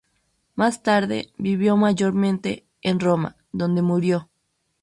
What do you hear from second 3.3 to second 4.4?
donde murió.